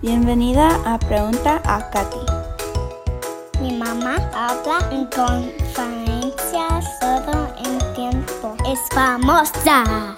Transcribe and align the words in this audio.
Bienvenida 0.00 0.80
a 0.84 0.96
Pregunta 0.96 1.60
a 1.64 1.90
Katy. 1.90 2.18
Mi 3.60 3.76
mamá 3.76 4.14
habla 4.32 4.78
en 4.92 5.06
conferencias 5.06 6.86
todo 7.00 7.52
el 7.64 7.94
tiempo. 7.96 8.54
Es 8.64 8.78
famosa. 8.94 10.14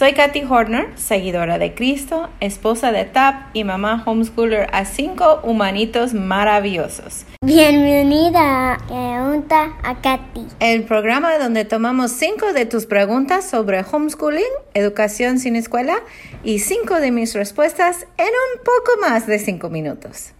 Soy 0.00 0.14
Katy 0.14 0.44
Horner, 0.48 0.88
seguidora 0.96 1.58
de 1.58 1.74
Cristo, 1.74 2.30
esposa 2.40 2.90
de 2.90 3.04
TAP 3.04 3.54
y 3.54 3.64
mamá 3.64 4.02
homeschooler 4.06 4.66
a 4.72 4.86
cinco 4.86 5.40
humanitos 5.42 6.14
maravillosos. 6.14 7.26
Bienvenida 7.44 8.76
a 8.76 8.78
Pregunta 8.86 9.74
a 9.82 10.00
Katy. 10.00 10.46
El 10.58 10.84
programa 10.84 11.36
donde 11.36 11.66
tomamos 11.66 12.12
cinco 12.12 12.54
de 12.54 12.64
tus 12.64 12.86
preguntas 12.86 13.44
sobre 13.44 13.84
homeschooling, 13.84 14.42
educación 14.72 15.38
sin 15.38 15.54
escuela 15.54 15.98
y 16.44 16.60
cinco 16.60 16.94
de 16.94 17.10
mis 17.10 17.34
respuestas 17.34 18.06
en 18.16 18.24
un 18.24 18.64
poco 18.64 19.02
más 19.02 19.26
de 19.26 19.38
cinco 19.38 19.68
minutos. 19.68 20.32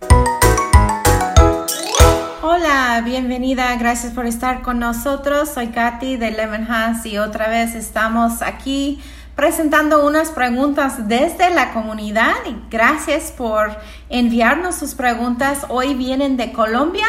Hola, 2.43 3.03
bienvenida, 3.05 3.77
gracias 3.77 4.15
por 4.15 4.25
estar 4.25 4.63
con 4.63 4.79
nosotros. 4.79 5.51
Soy 5.51 5.67
Katy 5.67 6.17
de 6.17 6.31
Lemon 6.31 6.65
House 6.65 7.05
y 7.05 7.19
otra 7.19 7.51
vez 7.51 7.75
estamos 7.75 8.41
aquí 8.41 8.99
presentando 9.35 10.07
unas 10.07 10.31
preguntas 10.31 11.09
desde 11.09 11.51
la 11.51 11.73
comunidad 11.73 12.35
gracias 12.71 13.33
por 13.33 13.77
enviarnos 14.09 14.75
sus 14.75 14.95
preguntas. 14.95 15.67
Hoy 15.69 15.95
vienen 15.95 16.37
de 16.37 16.53
Colombia, 16.53 17.07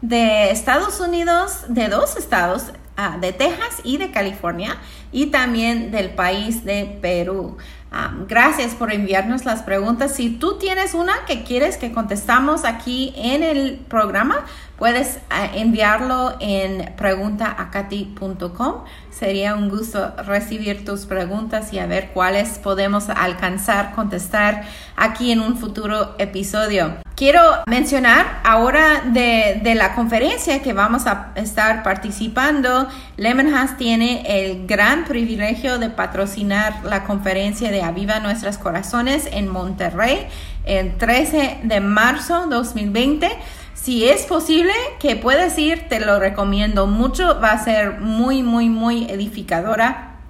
de 0.00 0.50
Estados 0.50 1.00
Unidos, 1.00 1.64
de 1.68 1.88
dos 1.88 2.16
estados, 2.16 2.64
ah, 2.96 3.16
de 3.20 3.32
Texas 3.32 3.80
y 3.84 3.98
de 3.98 4.10
California 4.10 4.76
y 5.12 5.26
también 5.26 5.90
del 5.90 6.10
país 6.10 6.64
de 6.64 6.98
Perú. 7.00 7.56
Ah, 7.90 8.12
gracias 8.28 8.74
por 8.74 8.92
enviarnos 8.92 9.44
las 9.44 9.62
preguntas. 9.62 10.14
Si 10.16 10.30
tú 10.30 10.58
tienes 10.58 10.94
una 10.94 11.24
que 11.26 11.44
quieres 11.44 11.76
que 11.76 11.92
contestamos 11.92 12.64
aquí 12.64 13.14
en 13.16 13.42
el 13.42 13.78
programa, 13.88 14.44
puedes 14.78 15.18
ah, 15.30 15.48
enviarlo 15.54 16.36
en 16.40 16.92
preguntaacati.com. 16.96 18.84
Sería 19.10 19.54
un 19.54 19.68
gusto 19.68 20.12
recibir 20.26 20.84
tus 20.84 21.06
preguntas 21.06 21.72
y 21.72 21.78
a 21.78 21.86
ver 21.86 22.10
cuáles 22.12 22.58
podemos 22.58 23.08
alcanzar, 23.08 23.94
contestar 23.94 24.64
aquí 24.96 25.30
en 25.32 25.40
un 25.40 25.56
futuro 25.56 26.14
episodio. 26.18 26.96
Quiero 27.14 27.40
mencionar 27.66 28.40
ahora 28.42 29.02
de, 29.04 29.60
de 29.62 29.76
la 29.76 29.94
conferencia 29.94 30.62
que 30.62 30.72
vamos 30.72 31.06
a 31.06 31.30
estar 31.36 31.84
participando. 31.84 32.88
Lemon 33.16 33.52
House 33.52 33.76
tiene 33.76 34.24
el 34.26 34.66
gran 34.66 35.04
privilegio 35.04 35.78
de 35.78 35.90
patrocinar 35.90 36.84
la 36.84 37.04
conferencia 37.04 37.70
de 37.70 37.82
Aviva 37.82 38.18
Nuestros 38.18 38.58
Corazones 38.58 39.28
en 39.30 39.46
Monterrey 39.46 40.26
el 40.64 40.96
13 40.96 41.60
de 41.62 41.80
marzo 41.80 42.46
2020. 42.48 43.30
Si 43.84 44.08
es 44.08 44.24
posible 44.24 44.72
que 44.98 45.14
puedas 45.14 45.58
ir, 45.58 45.90
te 45.90 46.00
lo 46.00 46.18
recomiendo 46.18 46.86
mucho. 46.86 47.38
Va 47.38 47.50
a 47.50 47.62
ser 47.62 48.00
muy, 48.00 48.42
muy, 48.42 48.70
muy 48.70 49.04
edificadora. 49.10 50.20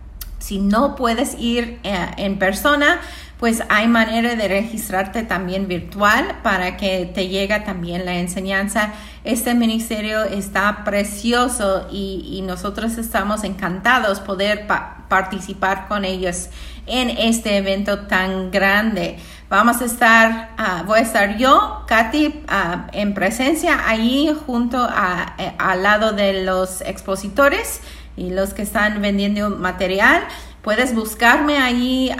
Si 0.41 0.58
no 0.58 0.96
puedes 0.96 1.38
ir 1.38 1.78
eh, 1.84 2.06
en 2.16 2.41
persona, 2.41 3.00
pues 3.38 3.62
hay 3.68 3.88
manera 3.88 4.36
de 4.36 4.48
registrarte 4.48 5.22
también 5.22 5.66
virtual 5.66 6.38
para 6.42 6.77
que 6.77 7.10
te 7.12 7.28
llegue 7.28 7.58
también 7.60 8.04
la 8.04 8.14
enseñanza. 8.14 8.92
Este 9.24 9.54
ministerio 9.54 10.22
está 10.22 10.84
precioso 10.84 11.88
y, 11.90 12.42
nosotros 12.44 12.98
estamos 12.98 13.42
encantados 13.42 14.20
poder 14.20 14.66
participar 15.08 15.88
con 15.88 16.05
ellos 16.05 16.48
en 16.86 17.10
este 17.10 17.56
evento 17.56 18.00
tan 18.00 18.50
grande. 18.50 19.16
Vamos 19.48 19.80
a 19.80 19.86
estar, 19.86 20.50
ah, 20.58 20.82
voy 20.86 20.98
a 20.98 21.02
estar 21.02 21.36
yo, 21.36 21.84
Katy, 21.86 22.44
ah, 22.48 22.86
en 22.92 23.14
presencia 23.14 23.88
ahí 23.88 24.34
junto 24.46 24.78
a, 24.78 25.34
eh, 25.38 25.52
al 25.58 25.82
lado 25.82 26.12
de 26.12 26.44
los 26.44 26.82
expositores 26.82 27.80
y 28.16 28.30
los 28.30 28.52
que 28.55 28.62
están 28.62 29.00
vendiendo 29.00 29.50
material. 29.50 30.23
Puedes 30.62 30.94
buscarme 30.94 31.58
ahí. 31.58 32.11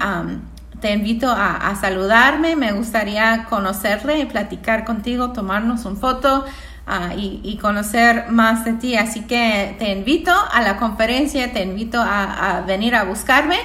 Te 0.85 0.93
invito 0.93 1.31
a, 1.31 1.75
saludarme. 1.81 2.57
Me 2.57 2.73
gustaría 2.73 3.47
conocerle 3.49 4.19
y 4.19 4.27
platicar 4.27 4.85
contigo, 4.85 5.33
tomarnos 5.33 5.87
un 5.87 5.97
foto. 5.97 6.45
Ah, 6.87 7.15
y, 7.17 7.57
conocer 7.57 8.27
más 8.29 8.67
de 8.67 8.75
ti. 8.75 8.95
Así 8.95 9.23
que 9.23 9.77
te 9.79 9.93
invito 9.93 10.31
a 10.31 10.61
la 10.61 10.77
conferencia, 10.77 11.51
te 11.55 11.63
invito 11.63 12.03
a 12.03 12.63
venir 12.67 12.95
a 12.95 13.05
buscarme 13.05 13.57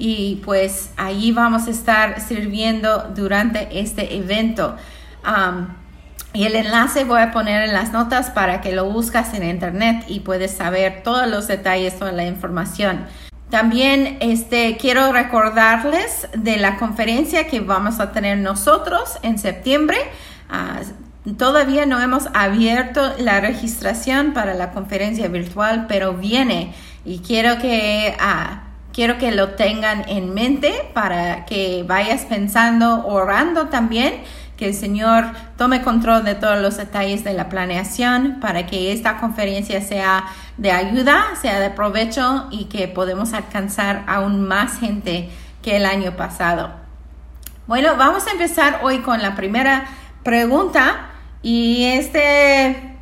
y 0.00 0.40
pues 0.44 0.90
ahí 0.96 1.30
vamos 1.30 1.68
a 1.68 1.70
estar 1.70 2.20
sirviendo 2.20 3.12
durante 3.14 3.78
este 3.78 4.16
evento. 4.16 4.76
y 6.32 6.42
el 6.42 6.56
enlace 6.56 7.04
voy 7.04 7.20
a 7.20 7.30
poner 7.30 7.62
en 7.62 7.72
las 7.72 7.92
notas 7.92 8.30
para 8.30 8.60
que 8.60 8.72
lo 8.72 8.90
buscas 8.90 9.32
en 9.34 9.48
internet 9.48 10.04
y 10.08 10.20
puedes 10.20 10.50
saber 10.50 11.04
todos 11.04 11.28
los 11.28 11.46
detalles, 11.46 11.96
toda 11.96 12.10
la 12.10 12.26
información. 12.26 13.06
También 13.54 14.16
este, 14.18 14.76
quiero 14.78 15.12
recordarles 15.12 16.26
de 16.36 16.56
la 16.56 16.76
conferencia 16.76 17.46
que 17.46 17.60
vamos 17.60 18.00
a 18.00 18.10
tener 18.10 18.38
nosotros 18.38 19.16
en 19.22 19.38
septiembre. 19.38 19.96
Ah, 20.50 20.80
todavía 21.38 21.86
no 21.86 22.00
hemos 22.00 22.26
abierto 22.34 23.14
la 23.16 23.40
registración 23.40 24.32
para 24.32 24.54
la 24.54 24.72
conferencia 24.72 25.28
virtual, 25.28 25.86
pero 25.86 26.14
viene 26.14 26.74
y 27.04 27.20
quiero 27.20 27.58
que 27.58 28.16
uh, 28.18 28.56
quiero 28.92 29.18
que 29.18 29.30
lo 29.30 29.50
tengan 29.50 30.04
en 30.08 30.34
mente 30.34 30.72
para 30.92 31.44
que 31.44 31.84
vayas 31.86 32.22
pensando, 32.22 33.06
orando 33.06 33.68
también, 33.68 34.14
que 34.56 34.66
el 34.66 34.74
Señor 34.74 35.24
tome 35.56 35.82
control 35.82 36.24
de 36.24 36.34
todos 36.34 36.60
los 36.60 36.76
detalles 36.76 37.24
de 37.24 37.32
la 37.32 37.48
planeación 37.48 38.38
para 38.40 38.66
que 38.66 38.92
esta 38.92 39.18
conferencia 39.18 39.80
sea 39.80 40.24
de 40.56 40.70
ayuda, 40.70 41.24
sea 41.40 41.58
de 41.58 41.70
provecho 41.70 42.46
y 42.50 42.66
que 42.66 42.86
podamos 42.86 43.32
alcanzar 43.32 44.04
aún 44.06 44.46
más 44.46 44.78
gente 44.78 45.30
que 45.62 45.76
el 45.76 45.86
año 45.86 46.16
pasado. 46.16 46.70
Bueno, 47.66 47.96
vamos 47.96 48.26
a 48.26 48.32
empezar 48.32 48.80
hoy 48.82 48.98
con 48.98 49.22
la 49.22 49.34
primera 49.34 49.86
pregunta 50.22 51.08
y 51.42 51.84
este, 51.84 52.96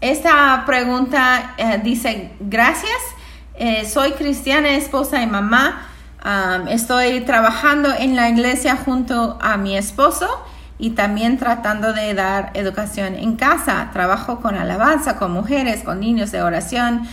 esta 0.00 0.64
pregunta 0.66 1.54
eh, 1.56 1.80
dice, 1.82 2.32
gracias. 2.40 2.98
Eh, 3.54 3.88
soy 3.88 4.12
cristiana, 4.12 4.70
esposa 4.70 5.22
y 5.22 5.26
mamá. 5.26 5.86
estoy 6.68 7.20
trabajando 7.22 7.92
en 7.92 8.14
la 8.14 8.28
iglesia 8.28 8.76
junto 8.76 9.38
a 9.40 9.56
mi 9.56 9.76
esposo 9.76 10.28
y 10.78 10.90
también 10.90 11.38
tratando 11.38 11.92
de 11.92 12.14
dar 12.14 12.50
educación 12.54 13.14
en 13.14 13.36
casa. 13.36 13.90
Trabajo 13.92 14.40
con 14.40 14.54
alabanza, 14.54 15.16
con 15.16 15.32
mujeres, 15.32 15.82
con 15.82 16.00
niños 16.00 16.30
de 16.32 16.42
oración. 16.42 17.08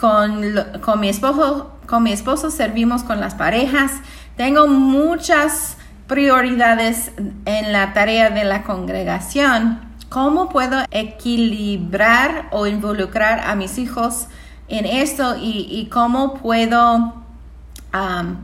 con, 0.00 0.54
con, 0.80 1.00
mi 1.00 1.08
esposo, 1.08 1.72
con 1.86 2.02
mi 2.02 2.12
esposo 2.12 2.50
servimos 2.50 3.02
con 3.02 3.20
las 3.20 3.34
parejas. 3.34 3.92
Tengo 4.36 4.66
muchas 4.66 5.76
prioridades 6.06 7.12
en 7.44 7.72
la 7.72 7.92
tarea 7.92 8.30
de 8.30 8.44
la 8.44 8.62
congregación. 8.62 9.80
¿Cómo 10.08 10.48
puedo 10.48 10.84
equilibrar 10.90 12.48
o 12.50 12.66
involucrar 12.66 13.40
a 13.48 13.54
mis 13.54 13.78
hijos 13.78 14.26
en 14.70 14.86
esto 14.86 15.36
y, 15.36 15.88
cómo 15.92 16.34
puedo, 16.34 17.14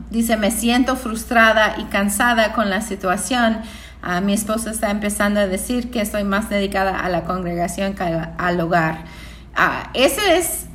dice, 0.09 0.37
me 0.37 0.51
siento 0.51 0.95
frustrada 0.95 1.75
y 1.77 1.85
cansada 1.85 2.53
con 2.53 2.69
la 2.69 2.81
situación. 2.81 3.61
Uh, 4.03 4.21
mi 4.21 4.33
esposo 4.33 4.69
está 4.69 4.91
empezando 4.91 5.39
a 5.39 5.47
decir 5.47 5.89
que 5.89 6.01
estoy 6.01 6.23
más 6.23 6.49
dedicada 6.49 6.99
a 6.99 7.09
la 7.09 7.23
congregación 7.23 7.93
que 7.93 8.03
al 8.03 8.59
hogar. 8.59 9.05
Uh, 9.57 9.89
ese 9.93 10.37
es, 10.37 10.65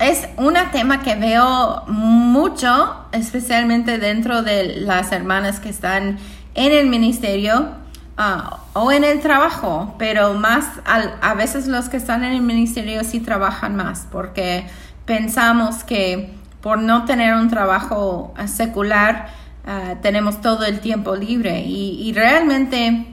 es 0.00 0.28
un 0.36 0.54
tema 0.72 1.02
que 1.02 1.14
veo 1.14 1.84
mucho, 1.86 3.06
especialmente 3.12 3.98
dentro 3.98 4.42
de 4.42 4.80
las 4.80 5.12
hermanas 5.12 5.60
que 5.60 5.68
están 5.68 6.18
en 6.54 6.72
el 6.72 6.88
ministerio 6.88 7.68
ah, 8.16 8.58
o 8.72 8.90
en 8.90 9.04
el 9.04 9.20
trabajo, 9.20 9.94
pero 9.98 10.34
más 10.34 10.66
a 10.84 11.34
veces 11.34 11.68
los 11.68 11.88
que 11.88 11.96
están 11.96 12.24
en 12.24 12.32
el 12.32 12.42
ministerio 12.42 13.04
sí 13.04 13.20
trabajan 13.20 13.76
más 13.76 14.06
porque 14.10 14.66
pensamos 15.04 15.84
que 15.84 16.34
por 16.60 16.78
no 16.78 17.04
tener 17.04 17.34
un 17.34 17.48
trabajo 17.48 18.34
secular 18.46 19.28
ah, 19.68 19.94
tenemos 20.02 20.40
todo 20.40 20.64
el 20.64 20.80
tiempo 20.80 21.14
libre 21.14 21.60
y, 21.60 22.12
realmente, 22.12 23.06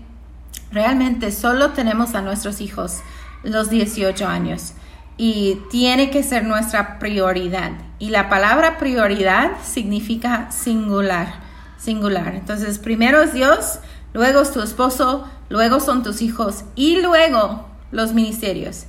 realmente 0.71 1.31
solo 1.31 1.71
tenemos 1.71 2.15
a 2.15 2.21
nuestros 2.21 2.61
hijos 2.61 3.01
los 3.43 3.69
18 3.69 4.27
años 4.27 4.73
y 5.17 5.59
tiene 5.69 6.09
que 6.09 6.23
ser 6.23 6.45
nuestra 6.45 6.97
prioridad. 6.97 7.71
Y 7.99 8.09
la 8.09 8.29
palabra 8.29 8.77
prioridad 8.77 9.51
significa 9.63 10.51
singular, 10.51 11.35
singular. 11.77 12.33
Entonces, 12.35 12.79
primero 12.79 13.21
es 13.21 13.33
Dios, 13.33 13.79
luego 14.13 14.41
es 14.41 14.51
tu 14.51 14.61
esposo, 14.61 15.29
luego 15.49 15.79
son 15.79 16.01
tus 16.01 16.21
hijos 16.21 16.63
y 16.75 17.01
luego 17.01 17.65
los 17.91 18.13
ministerios. 18.13 18.85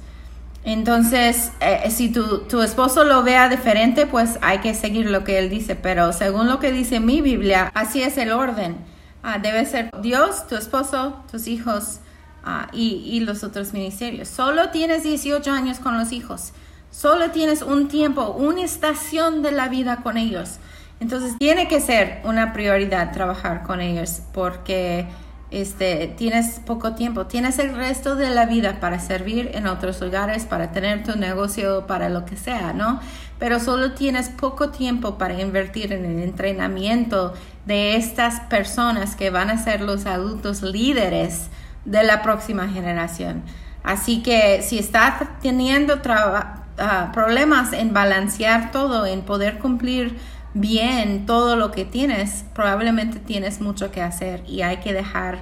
Entonces, 0.66 1.52
eh, 1.60 1.88
si 1.92 2.08
tu, 2.08 2.38
tu, 2.38 2.60
esposo 2.60 3.04
lo 3.04 3.22
vea 3.22 3.48
diferente, 3.48 4.04
pues 4.04 4.36
hay 4.42 4.58
que 4.58 4.74
seguir 4.74 5.08
lo 5.08 5.22
que 5.22 5.38
él 5.38 5.48
dice. 5.48 5.76
Pero 5.76 6.12
según 6.12 6.48
lo 6.48 6.58
que 6.58 6.72
dice 6.72 6.98
mi 6.98 7.20
Biblia, 7.20 7.70
así 7.72 8.02
es 8.02 8.18
el 8.18 8.32
orden. 8.32 8.76
ah, 9.22 9.38
debe 9.38 9.64
ser 9.64 9.90
Dios, 10.02 10.48
tu 10.48 10.56
esposo, 10.56 11.22
tus 11.30 11.46
hijos 11.46 12.00
ah, 12.42 12.66
y, 12.72 13.20
los 13.20 13.44
otros 13.44 13.72
ministerios. 13.74 14.26
Solo 14.26 14.70
tienes 14.70 15.04
18 15.04 15.52
años 15.52 15.78
con 15.78 15.96
los 15.96 16.10
hijos. 16.10 16.52
Solo 16.90 17.30
tienes 17.30 17.62
un 17.62 17.86
tiempo, 17.86 18.32
una 18.36 18.64
estación 18.64 19.42
de 19.42 19.52
la 19.52 19.68
vida 19.68 19.98
con 19.98 20.16
ellos. 20.16 20.58
Entonces 20.98 21.38
tiene 21.38 21.68
que 21.68 21.80
ser 21.80 22.22
una 22.24 22.52
prioridad 22.52 23.12
trabajar 23.12 23.62
con 23.62 23.80
ellos 23.80 24.20
porque 24.32 25.06
este, 25.50 26.08
tienes 26.16 26.60
poco 26.60 26.94
tiempo, 26.94 27.26
tienes 27.26 27.58
el 27.58 27.74
resto 27.76 28.16
de 28.16 28.30
la 28.30 28.46
vida 28.46 28.80
para 28.80 28.98
servir 28.98 29.50
en 29.54 29.66
otros 29.66 30.00
lugares, 30.00 30.44
para 30.44 30.72
tener 30.72 31.04
tu 31.04 31.16
negocio, 31.16 31.86
para 31.86 32.08
lo 32.08 32.24
que 32.24 32.36
sea, 32.36 32.72
¿no? 32.72 33.00
Pero 33.38 33.60
solo 33.60 33.92
tienes 33.92 34.28
poco 34.28 34.70
tiempo 34.70 35.18
para 35.18 35.40
invertir 35.40 35.92
en 35.92 36.04
el 36.04 36.22
entrenamiento 36.22 37.34
de 37.64 37.96
estas 37.96 38.40
personas 38.40 39.14
que 39.14 39.30
van 39.30 39.50
a 39.50 39.62
ser 39.62 39.82
los 39.82 40.06
adultos 40.06 40.62
líderes 40.62 41.48
de 41.84 42.02
la 42.02 42.22
próxima 42.22 42.68
generación. 42.68 43.42
Así 43.84 44.22
que 44.22 44.62
si 44.62 44.78
estás 44.78 45.22
teniendo 45.40 46.00
ah, 46.08 47.10
problemas 47.12 47.72
en 47.72 47.92
balancear 47.92 48.72
todo, 48.72 49.06
en 49.06 49.22
poder 49.22 49.58
cumplir 49.58 50.18
bien 50.60 51.26
todo 51.26 51.54
lo 51.54 51.70
que 51.70 51.84
tienes, 51.84 52.44
probablemente 52.54 53.18
tienes 53.18 53.60
mucho 53.60 53.90
que 53.90 54.00
hacer 54.00 54.42
y 54.46 54.62
hay 54.62 54.78
que 54.78 54.92
dejar, 54.94 55.40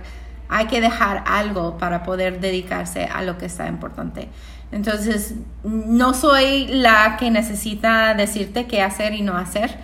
hay 0.49 0.67
que 0.67 0.81
dejar 0.81 1.23
algo 1.27 1.79
para 1.79 2.03
poder 2.03 2.41
dedicarse 2.41 3.05
a 3.05 3.23
lo 3.23 3.39
que 3.39 3.47
está 3.47 3.69
importante. 3.69 4.29
Entonces, 4.73 5.35
no 5.63 6.15
soy 6.15 6.67
la 6.67 7.17
que 7.17 7.31
necesita 7.31 8.15
decirte 8.15 8.67
qué 8.67 8.83
hacer 8.83 9.15
y 9.15 9.23
no 9.23 9.37
hacer. 9.37 9.77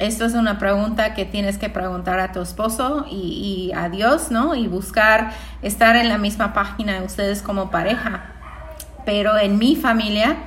Esto 0.00 0.24
es 0.24 0.34
una 0.34 0.58
pregunta 0.58 1.14
que 1.14 1.24
tienes 1.24 1.58
que 1.58 1.68
preguntar 1.68 2.18
a 2.18 2.32
tu 2.32 2.40
esposo 2.40 3.06
y, 3.08 3.70
y 3.70 3.72
a 3.72 3.88
Dios, 3.88 4.32
¿no? 4.32 4.56
Y 4.56 4.66
buscar 4.66 5.30
estar 5.62 5.94
en 5.94 6.08
la 6.08 6.18
misma 6.18 6.52
página 6.54 7.02
ustedes 7.04 7.40
como 7.40 7.70
pareja. 7.70 8.24
Pero 9.04 9.38
en 9.38 9.58
mi 9.58 9.76
familia, 9.76 10.38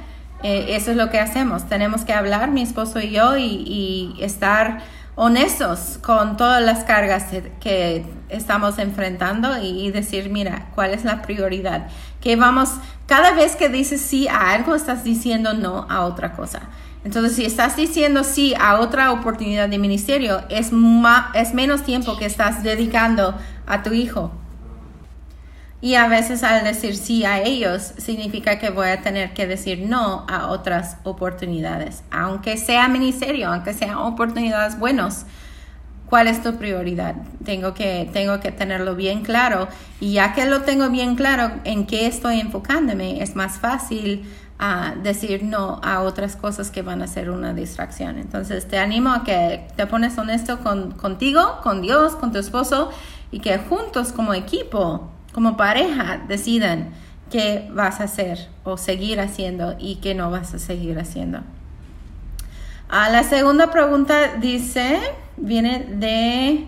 eh, 0.47 0.75
eso 0.75 0.91
es 0.91 0.97
lo 0.97 1.09
que 1.09 1.19
hacemos. 1.19 1.67
Tenemos 1.67 2.05
que 2.05 2.13
hablar, 2.13 2.51
mi 2.51 2.61
esposo 2.61 2.99
y 2.99 3.09
yo, 3.09 3.35
y, 3.35 4.15
estar 4.19 4.83
honestos 5.15 5.97
con 6.03 6.37
todas 6.37 6.61
las 6.61 6.83
cargas 6.83 7.25
que 7.59 8.05
estamos 8.29 8.77
enfrentando 8.77 9.57
y, 9.59 9.89
decir, 9.89 10.29
mira, 10.29 10.67
¿cuál 10.75 10.93
es 10.93 11.03
la 11.03 11.23
prioridad? 11.23 11.87
Que 12.21 12.35
vamos, 12.35 12.69
cada 13.07 13.31
vez 13.31 13.55
que 13.55 13.69
dices 13.69 14.01
sí 14.01 14.27
a 14.27 14.51
algo, 14.51 14.75
estás 14.75 15.03
diciendo 15.03 15.55
no 15.55 15.87
a 15.89 16.05
otra 16.05 16.33
cosa. 16.33 16.61
Entonces, 17.03 17.35
si 17.35 17.43
estás 17.43 17.75
diciendo 17.75 18.23
sí 18.23 18.53
a 18.59 18.79
otra 18.79 19.11
oportunidad 19.13 19.67
de 19.67 19.79
ministerio, 19.79 20.43
es, 20.49 20.71
es 21.33 21.53
menos 21.55 21.81
tiempo 21.81 22.17
que 22.17 22.25
estás 22.25 22.61
dedicando 22.61 23.33
a 23.65 23.81
tu 23.81 23.93
hijo 23.93 24.31
y 25.85 25.93
a 25.93 26.07
veces 26.07 26.41
al 26.41 26.63
decir 26.63 26.95
sí 26.95 27.25
a 27.25 27.43
ellos 27.43 27.93
significa 27.99 28.57
que 28.57 28.71
voy 28.71 28.87
a 28.87 29.01
tener 29.01 29.35
que 29.35 29.45
decir 29.45 29.85
no 29.87 30.25
a 30.27 30.47
otras 30.47 30.97
oportunidades, 31.03 32.01
aunque 32.09 32.57
sea 32.57 32.87
ministerio, 32.87 33.49
aunque 33.49 33.71
sean 33.71 33.93
oportunidades 33.97 34.79
buenas. 34.79 35.27
¿Cuál 36.09 36.27
es 36.27 36.41
tu 36.41 36.55
prioridad? 36.55 37.13
Tengo 37.43 37.75
que, 37.75 38.09
tengo 38.11 38.39
que 38.39 38.51
tenerlo 38.51 38.95
bien 38.95 39.21
claro 39.21 39.67
y 39.99 40.13
ya 40.13 40.33
que 40.33 40.47
lo 40.47 40.63
tengo 40.63 40.89
bien 40.89 41.15
claro 41.15 41.51
en 41.65 41.85
qué 41.85 42.07
estoy 42.07 42.39
enfocándome, 42.39 43.21
es 43.21 43.35
más 43.35 43.59
fácil 43.59 44.27
a 44.57 44.95
decir 45.03 45.43
no 45.43 45.79
a 45.83 46.01
otras 46.01 46.35
cosas 46.35 46.71
que 46.71 46.81
van 46.81 47.03
a 47.03 47.07
ser 47.07 47.29
una 47.29 47.53
distracción. 47.53 48.17
Entonces 48.17 48.67
te 48.67 48.79
animo 48.79 49.11
a 49.11 49.23
que 49.23 49.67
te 49.75 49.85
pones 49.85 50.17
honesto 50.17 50.61
con, 50.61 50.93
contigo, 50.93 51.59
con 51.61 51.83
Dios, 51.83 52.15
con 52.15 52.31
tu 52.31 52.39
esposo 52.39 52.89
y 53.29 53.37
que 53.37 53.59
juntos 53.59 54.11
como 54.13 54.33
equipo 54.33 55.11
como 55.35 55.57
pareja 55.57 56.21
decidan 56.29 56.93
qué 57.29 57.69
vas 57.73 57.99
a 57.99 58.05
hacer 58.05 58.47
o 58.63 58.77
seguir 58.77 59.19
haciendo 59.19 59.75
y 59.77 59.97
qué 59.97 60.15
no 60.15 60.31
vas 60.31 60.53
a 60.53 60.59
seguir 60.59 60.97
haciendo. 60.97 61.41
Ah, 62.87 63.09
la 63.09 63.21
segunda 63.23 63.69
pregunta 63.69 64.35
dice, 64.39 64.97
viene 65.35 65.87
de, 65.89 66.67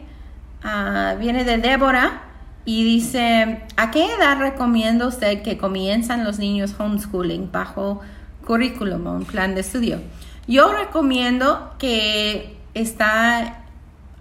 ah, 0.66 1.16
viene 1.18 1.46
de 1.46 1.60
Débora 1.60 2.24
y 2.66 2.84
dice, 2.84 3.64
¿a 3.78 3.90
qué 3.90 4.14
edad 4.14 4.38
recomienda 4.38 5.08
usted 5.08 5.44
que 5.44 5.58
comienzan 5.58 6.26
los 6.26 6.38
niños 6.38 6.76
homeschooling 6.78 7.50
bajo 7.50 8.02
currículum 8.46 9.08
o 9.08 9.12
un 9.14 9.24
plan 9.24 9.56
de 9.56 9.62
estudio? 9.62 10.02
Yo 10.46 10.74
recomiendo 10.74 11.74
que 11.80 12.58
está 12.74 13.64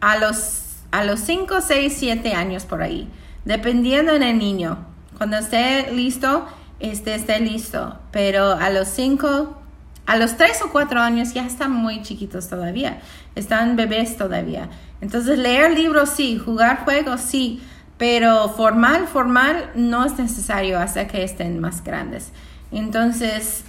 a 0.00 0.19
los, 0.19 0.76
a 0.93 1.02
los 1.02 1.19
5, 1.19 1.62
6, 1.62 1.96
7 1.98 2.34
años 2.34 2.64
por 2.64 2.82
ahí 2.82 3.08
dependiendo 3.46 4.12
en 4.12 4.22
el 4.22 4.38
niño. 4.38 4.76
Cuando 5.16 5.38
esté 5.38 5.90
listo, 5.93 6.46
este 6.78 7.14
esté 7.14 7.40
listo. 7.40 7.98
Pero 8.10 8.50
a 8.50 8.69
los 8.69 8.88
cinco, 8.88 9.56
a 10.04 10.16
los 10.16 10.37
tres 10.37 10.60
o 10.62 10.70
cuatro 10.70 11.00
años 11.00 11.32
ya 11.32 11.46
están 11.46 11.72
muy 11.72 12.02
chiquitos 12.02 12.48
todavía. 12.48 13.00
Están 13.34 13.76
bebés 13.76 14.19
todavía. 14.19 14.69
Entonces 15.00 15.38
leer 15.38 15.72
libros 15.72 16.10
sí, 16.10 16.38
jugar 16.38 16.84
juegos 16.84 17.22
sí, 17.22 17.62
pero 17.96 18.48
formal, 18.50 19.06
formal 19.06 19.70
no 19.75 20.04
es 20.04 20.19
necesario 20.19 20.78
hasta 20.78 21.06
que 21.06 21.22
estén 21.22 21.60
más 21.60 21.82
grandes. 21.82 22.32
Entonces, 22.72 23.64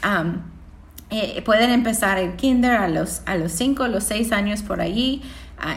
eh, 1.11 1.41
pueden 1.43 1.69
empezar 1.69 2.17
el 2.17 2.35
kinder 2.35 2.71
a 2.71 2.89
los, 2.89 3.21
a 3.25 3.37
los 3.37 3.51
cinco, 3.51 3.87
los 3.87 4.03
seis 4.03 4.31
años 4.31 4.63
por 4.63 4.81
allí 4.81 5.21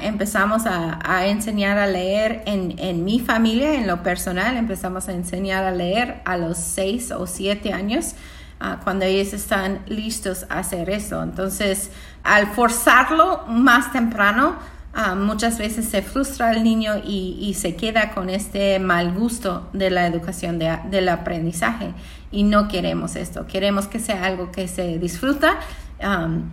empezamos 0.02 0.62
a, 0.66 1.26
enseñar 1.26 1.78
a 1.78 1.86
leer 1.86 2.42
en, 2.46 3.04
mi 3.04 3.20
familia, 3.20 3.74
en 3.74 3.86
lo 3.86 4.02
personal, 4.02 4.56
empezamos 4.56 5.08
a 5.08 5.12
enseñar 5.12 5.64
a 5.64 5.70
leer 5.70 6.20
a 6.24 6.36
los 6.36 6.58
seis 6.58 7.10
o 7.10 7.26
siete 7.26 7.72
años. 7.72 8.14
Ah, 8.62 8.78
cuando 8.84 9.06
ellos 9.06 9.32
están 9.32 9.80
listos 9.86 10.44
a 10.50 10.58
hacer 10.58 10.90
eso. 10.90 11.22
Entonces, 11.22 11.90
al 12.22 12.46
forzarlo 12.48 13.46
más 13.48 13.90
temprano, 13.90 14.56
ah, 14.92 15.14
muchas 15.14 15.56
veces 15.56 15.88
se 15.88 16.02
frustra 16.02 16.50
el 16.50 16.62
niño 16.62 17.00
y, 17.02 17.56
se 17.58 17.74
queda 17.74 18.10
con 18.10 18.28
este 18.28 18.78
mal 18.78 19.14
gusto 19.14 19.70
de 19.72 19.88
la 19.88 20.06
educación, 20.06 20.58
del 20.58 21.08
aprendizaje. 21.08 21.94
Y 22.30 22.42
no 22.42 22.68
queremos 22.68 23.16
esto. 23.16 23.46
Queremos 23.46 23.86
que 23.86 23.98
sea 23.98 24.24
algo 24.26 24.52
que 24.52 24.68
se 24.68 24.98
disfruta 24.98 25.58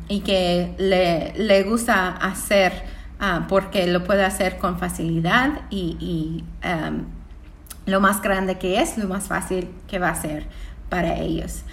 y 0.08 0.22
que 0.22 0.74
le 0.78 1.64
gusta 1.64 2.10
hacer 2.10 2.97
Ah, 3.20 3.46
porque 3.50 3.88
lo 3.88 4.04
puede 4.04 4.24
hacer 4.24 4.60
con 4.60 4.78
facilidad 4.78 5.62
y, 5.72 6.44
em, 6.62 7.06
lo 7.88 8.00
más 8.00 8.22
grande 8.22 8.58
que 8.60 8.80
es, 8.80 8.98
lo 8.98 9.08
más 9.08 9.28
fácil 9.28 9.70
que 9.88 9.98
va 9.98 10.10
a 10.10 10.16
ser 10.16 10.46
para 10.90 11.16
ellos. 11.16 11.64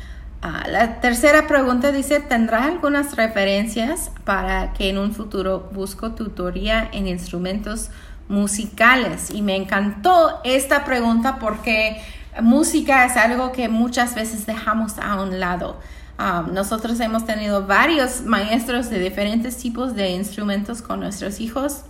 Ah, 0.41 0.65
la 0.69 1.01
tercera 1.01 1.47
pregunta 1.47 1.93
dice, 1.93 2.21
¿tendrá 2.21 2.65
algunas 2.65 3.17
referencias 3.17 4.11
para 4.25 4.73
que 4.73 4.91
en 4.91 4.99
un 4.99 5.13
futuro 5.13 5.71
busco 5.73 6.13
tutoría 6.13 6.89
en 6.93 7.09
instrumentos 7.09 7.91
musicales? 8.29 9.31
Y 9.31 9.43
me 9.43 9.57
encantó 9.57 10.41
esta 10.45 10.85
pregunta 10.85 11.39
porque 11.39 12.01
música 12.43 13.05
es 13.07 13.17
algo 13.17 13.53
que 13.53 13.69
muchas 13.69 14.15
veces 14.15 14.47
dejamos 14.47 14.99
a 14.99 15.21
un 15.23 15.41
lado. 15.41 15.81
Um, 16.17 16.55
nosotros 16.55 17.01
hemos 17.01 17.27
tenido 17.27 17.67
varios 17.67 18.23
maestros 18.23 18.89
de 18.89 19.01
diferentes 19.01 19.57
tipos 19.57 19.97
de 19.97 20.11
instrumentos 20.11 20.81
con 20.81 21.01
nuestros 21.01 21.41
hijos 21.41 21.83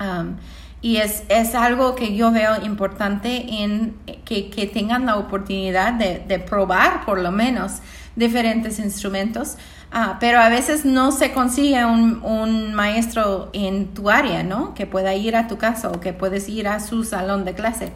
um, 0.00 0.34
y 0.82 0.96
es, 0.96 1.22
es, 1.28 1.54
algo 1.54 1.94
que 1.94 2.16
yo 2.16 2.32
veo 2.32 2.60
importante 2.64 3.62
en 3.62 3.94
que, 4.24 4.50
que 4.50 4.66
tengan 4.66 5.06
la 5.06 5.16
oportunidad 5.16 5.92
de, 5.92 6.18
de, 6.26 6.40
probar 6.40 7.04
por 7.04 7.20
lo 7.20 7.30
menos 7.30 7.74
diferentes 8.16 8.80
instrumentos. 8.80 9.56
Uh, 9.92 10.16
pero 10.20 10.40
a 10.40 10.48
veces 10.48 10.84
no 10.84 11.12
se 11.12 11.32
consigue 11.32 11.84
un, 11.84 12.22
un, 12.22 12.74
maestro 12.74 13.50
en 13.52 13.94
tu 13.94 14.10
área, 14.10 14.42
¿no? 14.42 14.74
Que 14.74 14.86
pueda 14.86 15.14
ir 15.14 15.34
a 15.34 15.48
tu 15.48 15.58
casa 15.58 15.90
o 15.90 16.00
que 16.00 16.12
puedes 16.12 16.48
ir 16.48 16.68
a 16.68 16.78
su 16.78 17.04
salón 17.04 17.44
de 17.44 17.54
clase. 17.54 17.92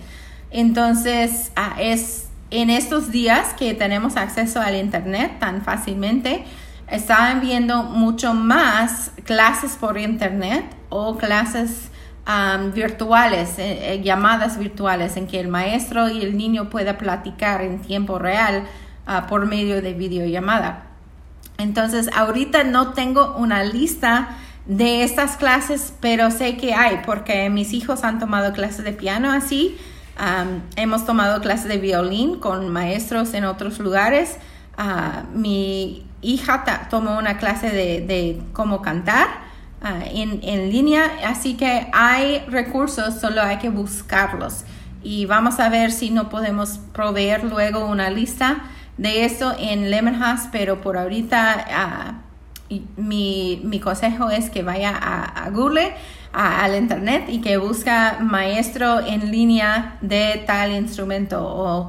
Entonces, 0.50 1.52
uh, 1.56 1.78
es 1.78 2.28
en 2.52 2.68
estos 2.68 3.10
días 3.10 3.54
que 3.54 3.72
tenemos 3.72 4.16
acceso 4.16 4.60
al 4.60 4.76
Internet 4.76 5.38
tan 5.40 5.62
fácilmente, 5.62 6.44
estaban 6.90 7.40
viendo 7.40 7.82
mucho 7.82 8.34
más 8.34 9.10
clases 9.24 9.72
por 9.72 9.98
Internet 9.98 10.64
o 10.90 11.16
clases 11.16 11.90
virtuales, 12.74 13.58
eh, 13.58 13.94
eh, 13.94 14.02
llamadas 14.02 14.58
virtuales, 14.58 15.16
en 15.16 15.26
que 15.26 15.40
el 15.40 15.48
maestro 15.48 16.08
y 16.08 16.22
el 16.22 16.36
niño 16.36 16.68
pueda 16.68 16.98
platicar 16.98 17.62
en 17.62 17.80
tiempo 17.80 18.18
real 18.18 18.64
ah, 19.06 19.26
por 19.26 19.46
medio 19.46 19.80
de 19.82 19.94
videollamada. 19.94 20.84
Entonces, 21.58 22.10
ahorita 22.14 22.64
no 22.64 22.92
tengo 22.92 23.34
una 23.36 23.64
lista 23.64 24.36
de 24.66 25.02
estas 25.02 25.36
clases, 25.36 25.94
pero 26.00 26.30
sé 26.30 26.58
que 26.58 26.74
hay, 26.74 27.00
porque 27.04 27.48
mis 27.50 27.72
hijos 27.72 28.04
han 28.04 28.20
tomado 28.20 28.52
clases 28.52 28.84
de 28.84 28.92
piano 28.92 29.32
así 29.32 29.78
hemos 30.76 31.04
tomado 31.04 31.40
clases 31.40 31.68
de 31.68 31.78
violín 31.78 32.38
con 32.38 32.68
maestros 32.68 33.34
en 33.34 33.44
otros 33.44 33.78
lugares. 33.78 34.36
Ah, 34.76 35.24
mi 35.34 36.06
hija 36.22 36.64
tomó 36.88 37.18
una 37.18 37.38
clase 37.38 37.70
de, 37.70 38.40
cómo 38.52 38.82
cantar 38.82 39.26
ah, 39.82 40.00
en, 40.06 40.40
en 40.42 40.70
línea, 40.70 41.10
así 41.26 41.54
que 41.54 41.88
hay 41.92 42.40
recursos, 42.48 43.20
solo 43.20 43.42
hay 43.42 43.58
que 43.58 43.70
buscarlos. 43.70 44.64
Y 45.02 45.26
vamos 45.26 45.58
a 45.58 45.68
ver 45.68 45.90
si 45.90 46.10
no 46.10 46.28
podemos 46.28 46.78
proveer 46.92 47.44
luego 47.44 47.86
una 47.86 48.08
lista 48.08 48.62
de 48.96 49.24
eso 49.24 49.54
en 49.58 49.90
Lemonhouse, 49.90 50.48
pero 50.52 50.80
por 50.80 50.96
ahorita 50.96 52.22
mi, 52.96 53.60
mi, 53.64 53.80
consejo 53.80 54.30
es 54.30 54.50
que 54.50 54.62
vaya 54.62 54.96
a, 54.96 55.50
Google, 55.50 55.92
al 56.32 56.76
internet 56.76 57.24
y 57.28 57.40
que 57.40 57.58
busca 57.58 58.18
maestro 58.20 59.00
en 59.00 59.30
línea 59.30 59.98
de 60.00 60.42
tal 60.46 60.72
instrumento 60.72 61.44
o 61.44 61.88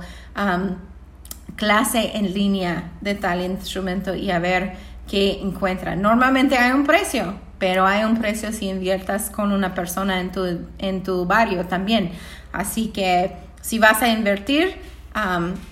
clase 1.55 2.17
en 2.17 2.33
línea 2.33 2.91
de 3.01 3.15
tal 3.15 3.41
instrumento 3.41 4.15
y 4.15 4.31
a 4.31 4.39
ver 4.39 4.73
qué 5.07 5.39
encuentra. 5.41 5.95
Normalmente 5.95 6.57
hay 6.57 6.71
un 6.71 6.85
precio, 6.85 7.35
pero 7.59 7.85
hay 7.85 8.03
un 8.03 8.17
precio 8.17 8.51
si 8.51 8.67
inviertas 8.67 9.29
con 9.29 9.51
una 9.51 9.73
persona 9.73 10.19
en 10.19 10.31
tu, 10.31 10.67
en 10.79 11.03
tu 11.03 11.25
barrio 11.25 11.65
también. 11.65 12.11
Así 12.51 12.87
que 12.87 13.35
si 13.61 13.79
vas 13.79 14.01
a 14.01 14.09
invertir, 14.09 14.75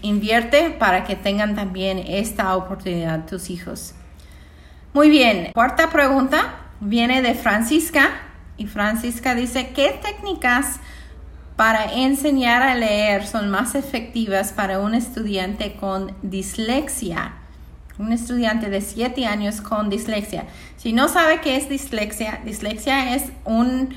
invierte 0.02 0.70
para 0.70 1.04
que 1.04 1.16
tengan 1.16 1.56
también 1.56 2.00
esta 2.00 2.56
oportunidad 2.56 3.26
tus 3.26 3.50
hijos. 3.50 3.94
Muy 4.94 5.10
bien, 5.10 5.52
cuarta 5.54 5.90
pregunta 5.90 6.54
viene 6.82 7.22
de 7.22 7.34
Francisca 7.34 8.10
y 8.58 8.68
Francisca 8.68 9.36
dice, 9.36 9.72
¿qué 9.74 9.98
técnicas 10.04 10.82
para 11.56 11.94
enseñar 11.94 12.62
a 12.62 12.76
leer 12.76 13.26
son 13.26 13.50
más 13.50 13.76
efectivas 13.76 14.52
para 14.52 14.80
un 14.80 14.94
estudiante 14.94 15.78
con 15.80 16.14
dislexia? 16.24 17.36
Un 18.00 18.12
estudiante 18.12 18.70
de 18.70 18.82
7 18.82 19.26
años 19.28 19.62
con 19.62 19.90
dislexia. 19.90 20.48
Si 20.76 20.92
no 20.92 21.08
sabe 21.08 21.40
qué 21.40 21.56
es 21.56 21.70
dislexia, 21.70 22.42
dislexia 22.44 23.16
es 23.16 23.32
un 23.46 23.96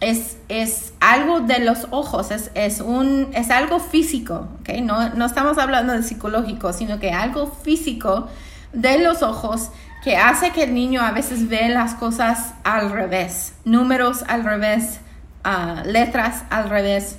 es, 0.00 0.36
es, 0.48 0.92
algo 1.00 1.40
de 1.40 1.58
los 1.58 1.88
ojos, 1.90 2.30
es, 2.30 2.52
es, 2.54 2.80
un, 2.80 3.30
es 3.34 3.50
algo 3.50 3.78
físico, 3.80 4.48
¿okay? 4.60 4.80
no, 4.80 5.10
no 5.10 5.26
estamos 5.26 5.58
hablando 5.58 5.92
de 5.92 6.02
psicológico, 6.02 6.72
sino 6.72 6.98
que 6.98 7.12
algo 7.12 7.46
físico 7.46 8.28
de 8.72 8.98
los 8.98 9.22
ojos 9.22 9.70
que 10.08 10.16
hace 10.16 10.52
que 10.52 10.62
el 10.62 10.72
niño 10.72 11.02
a 11.02 11.12
veces 11.12 11.50
ve 11.50 11.68
las 11.68 11.94
cosas 11.94 12.54
al 12.64 12.90
revés, 12.90 13.52
números 13.66 14.24
al 14.26 14.42
revés, 14.42 15.00
uh, 15.44 15.86
letras 15.86 16.44
al 16.48 16.70
revés. 16.70 17.18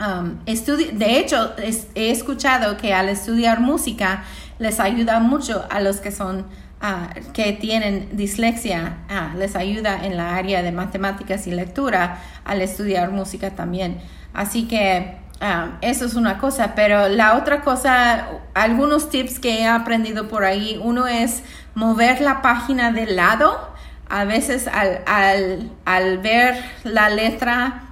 Um, 0.00 0.38
de 0.46 1.18
hecho, 1.18 1.54
he 1.94 2.10
escuchado 2.10 2.78
que 2.78 2.94
al 2.94 3.10
estudiar 3.10 3.60
música 3.60 4.22
les 4.58 4.80
ayuda 4.80 5.20
mucho 5.20 5.66
a 5.68 5.80
los 5.80 5.98
que 5.98 6.10
son 6.10 6.46
Ah, 6.80 7.10
que 7.32 7.54
tienen 7.54 8.16
dislexia 8.16 8.98
ah, 9.08 9.34
les 9.36 9.56
ayuda 9.56 10.06
en 10.06 10.16
la 10.16 10.36
área 10.36 10.62
de 10.62 10.70
matemáticas 10.70 11.48
y 11.48 11.50
lectura 11.50 12.20
al 12.44 12.62
estudiar 12.62 13.10
música 13.10 13.50
también. 13.50 13.98
Así 14.32 14.68
que 14.68 15.16
ah, 15.40 15.78
eso 15.80 16.04
es 16.04 16.14
una 16.14 16.38
cosa, 16.38 16.74
pero 16.74 17.08
la 17.08 17.36
otra 17.36 17.62
cosa, 17.62 18.28
algunos 18.54 19.10
tips 19.10 19.38
que 19.38 19.60
he 19.60 19.66
aprendido 19.66 20.28
por 20.28 20.44
ahí, 20.44 20.80
uno 20.82 21.06
es 21.06 21.42
mover 21.74 22.20
la 22.20 22.42
página 22.42 22.92
de 22.92 23.06
lado. 23.06 23.76
A 24.10 24.24
veces 24.24 24.68
al, 24.68 25.02
al, 25.06 25.70
al 25.84 26.18
ver 26.18 26.64
la 26.82 27.10
letra 27.10 27.82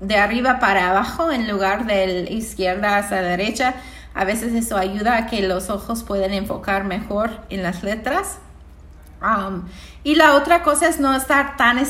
de 0.00 0.16
arriba 0.16 0.58
para 0.60 0.90
abajo 0.90 1.30
en 1.32 1.48
lugar 1.50 1.86
de 1.86 2.28
izquierda 2.30 2.98
hacia 2.98 3.20
derecha, 3.20 3.74
a 4.14 4.24
veces 4.24 4.54
eso 4.54 4.76
ayuda 4.76 5.16
a 5.16 5.26
que 5.26 5.42
los 5.42 5.70
ojos 5.70 6.04
puedan 6.04 6.32
enfocar 6.32 6.84
mejor 6.84 7.30
en 7.50 7.62
las 7.64 7.82
letras. 7.82 8.38
Um, 9.24 9.62
y 10.02 10.16
la 10.16 10.34
otra 10.34 10.62
cosa 10.62 10.86
es 10.86 11.00
no 11.00 11.16
estar 11.16 11.56
tan, 11.56 11.82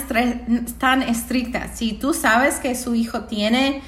tan 0.78 1.02
estricta. 1.02 1.68
Si 1.74 1.92
tú 1.92 2.14
sabes 2.14 2.60
que 2.60 2.76
su 2.76 2.94
hijo 2.94 3.22
tiene 3.22 3.82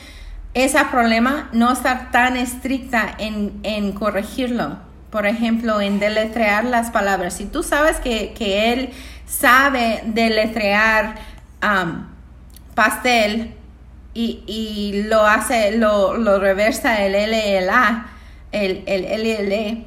ese 0.55 0.85
problema, 0.87 1.49
no 1.53 1.73
estar 1.73 2.11
tan 2.11 2.37
estricta 2.37 3.15
en, 3.19 3.93
corregirlo. 3.93 4.79
Por 5.11 5.27
ejemplo, 5.27 5.81
en 5.81 6.01
deletrear 6.01 6.65
las 6.65 6.91
palabras. 6.91 7.35
Si 7.35 7.47
tú 7.47 7.63
sabes 7.63 7.99
que, 7.99 8.73
él 8.73 8.91
sabe 9.27 10.03
deletrear 10.07 11.15
um, 11.63 12.07
pastel 12.75 13.55
y, 14.13 15.05
lo 15.07 15.25
hace, 15.25 15.77
lo, 15.77 16.17
lo 16.17 16.41
reversa 16.41 17.05
el 17.05 17.15
L 17.15 17.49
y 17.49 17.53
el 17.55 17.71
A, 17.71 18.07
el, 18.51 18.83
el 18.87 19.03
LLE, 19.03 19.85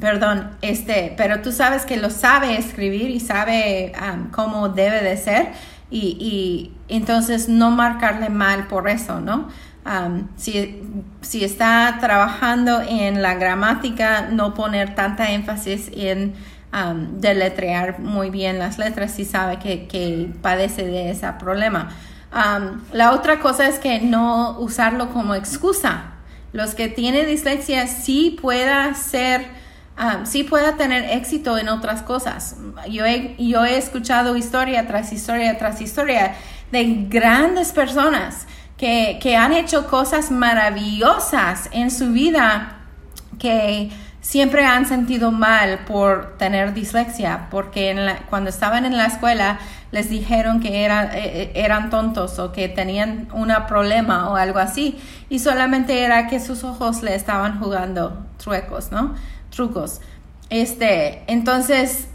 perdón, 0.00 0.50
este, 0.62 1.14
pero 1.16 1.40
tú 1.40 1.52
sabes 1.52 1.84
que 1.84 1.96
lo 1.96 2.10
sabe 2.10 2.56
escribir 2.58 3.10
y 3.10 3.20
sabe 3.20 3.92
cómo 4.32 4.68
debe 4.68 5.02
de 5.02 5.16
ser 5.16 5.52
y, 5.90 6.72
entonces 6.88 7.48
no 7.48 7.70
marcarle 7.70 8.28
mal 8.28 8.66
por 8.66 8.88
eso, 8.88 9.20
¿no? 9.20 9.48
Si, 10.36 10.82
si, 11.20 11.44
está 11.44 11.98
trabajando 12.00 12.80
en 12.80 13.20
la 13.22 13.34
gramática, 13.34 14.28
no 14.30 14.54
poner 14.54 14.94
tanta 14.94 15.30
énfasis 15.30 15.90
en 15.94 16.34
deletrear 17.20 18.00
muy 18.00 18.30
bien 18.30 18.58
las 18.58 18.78
letras 18.78 19.12
si 19.12 19.24
sabe 19.24 19.58
que, 19.58 19.86
que 19.86 20.32
padece 20.42 20.84
de 20.84 21.10
ese 21.10 21.30
problema. 21.38 21.90
la 22.92 23.12
otra 23.12 23.40
cosa 23.40 23.68
es 23.68 23.78
que 23.78 24.00
no 24.00 24.58
usarlo 24.58 25.10
como 25.10 25.34
excusa 25.34 26.14
los 26.54 26.76
que 26.76 26.88
tienen 26.88 27.26
dislexia 27.26 27.88
sí 27.88 28.38
pueda 28.40 28.94
ser, 28.94 29.44
um, 29.98 30.26
sí 30.26 30.44
pueda 30.44 30.76
tener 30.76 31.10
éxito 31.10 31.58
en 31.58 31.68
otras 31.68 32.02
cosas. 32.02 32.56
Yo 32.90 33.04
he, 33.04 33.34
yo 33.38 33.64
he 33.64 33.76
escuchado 33.76 34.36
historia 34.36 34.86
tras 34.86 35.12
historia 35.12 35.58
tras 35.58 35.80
historia 35.80 36.34
de 36.72 37.06
grandes 37.08 37.72
personas 37.72 38.46
que, 38.76 39.18
que 39.22 39.36
han 39.36 39.52
hecho 39.52 39.86
cosas 39.88 40.30
maravillosas 40.30 41.68
en 41.72 41.90
su 41.90 42.10
vida 42.10 42.78
que 43.38 43.90
siempre 44.24 44.64
han 44.64 44.86
sentido 44.86 45.30
mal 45.30 45.80
por 45.80 46.38
tener 46.38 46.72
dislexia, 46.72 47.48
porque 47.50 48.16
cuando 48.30 48.48
estaban 48.48 48.86
en 48.86 48.96
la 48.96 49.04
escuela 49.04 49.58
les 49.92 50.08
dijeron 50.08 50.60
que 50.60 50.86
eh, 50.86 50.88
eh, 51.12 51.52
eran 51.54 51.90
tontos 51.90 52.38
o 52.38 52.50
que 52.50 52.70
tenían 52.70 53.28
un 53.34 53.52
problema 53.68 54.30
o 54.30 54.36
algo 54.36 54.58
así, 54.58 54.98
y 55.28 55.40
solamente 55.40 56.02
era 56.02 56.26
que 56.26 56.40
sus 56.40 56.64
ojos 56.64 57.02
le 57.02 57.14
estaban 57.14 57.60
jugando 57.60 58.24
truecos, 58.38 58.90
¿no? 58.90 59.14
Trucos. 59.54 60.00
Este, 60.50 61.22
entonces, 61.26 62.08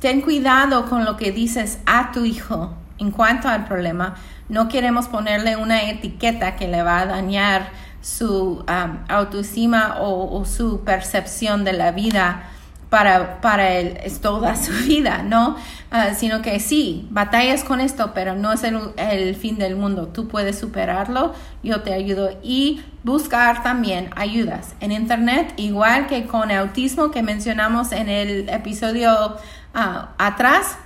ten 0.00 0.20
cuidado 0.20 0.88
con 0.88 1.04
lo 1.04 1.16
que 1.16 1.32
dices 1.32 1.78
a 1.86 2.12
tu 2.12 2.24
hijo 2.24 2.74
en 2.98 3.10
cuanto 3.10 3.48
al 3.48 3.64
problema. 3.64 4.16
No 4.48 4.68
queremos 4.68 5.08
ponerle 5.08 5.56
una 5.56 5.88
etiqueta 5.88 6.56
que 6.56 6.68
le 6.68 6.82
va 6.82 7.00
a 7.00 7.06
dañar 7.06 7.68
su 8.02 8.64
um, 8.68 8.98
autoestima 9.08 9.96
o, 10.00 10.44
su 10.44 10.84
percepción 10.84 11.64
de 11.64 11.72
la 11.72 11.92
vida 11.92 12.50
para, 12.94 13.40
para 13.40 13.72
él 13.72 13.98
es 14.04 14.20
toda 14.20 14.54
su 14.54 14.70
vida, 14.86 15.24
¿no? 15.24 15.56
Ah, 15.90 16.14
sino 16.14 16.42
que 16.42 16.60
sí, 16.60 17.08
batallas 17.10 17.64
con 17.64 17.80
esto, 17.80 18.12
pero 18.14 18.36
no 18.36 18.52
es 18.52 18.62
el, 18.62 19.34
fin 19.34 19.58
del 19.58 19.74
mundo. 19.74 20.06
Tú 20.06 20.28
puedes 20.28 20.56
superarlo, 20.56 21.34
yo 21.64 21.80
te 21.80 21.92
ayudo 21.92 22.30
y 22.44 22.84
buscar 23.02 23.64
también 23.64 24.10
ayudas 24.14 24.76
en 24.78 24.92
internet, 24.92 25.54
igual 25.56 26.06
que 26.06 26.28
con 26.28 26.52
autismo 26.52 27.10
que 27.10 27.24
mencionamos 27.24 27.90
en 27.90 28.08
el 28.08 28.48
episodio 28.48 29.38
ah, 29.74 30.10
atrás. 30.16 30.78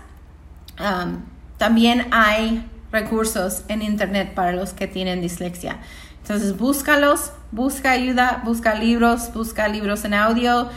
También 1.58 2.06
hay 2.10 2.64
recursos 2.90 3.64
en 3.68 3.82
internet 3.82 4.32
para 4.32 4.52
los 4.52 4.72
que 4.72 4.86
tienen 4.86 5.20
dislexia. 5.20 5.76
Entonces 6.22 6.56
búscalos, 6.56 7.32
busca 7.52 7.90
ayuda, 7.90 8.42
busca 8.44 8.74
libros, 8.74 9.32
busca 9.32 9.68
libros 9.68 10.04
en 10.04 10.14
audio. 10.14 10.68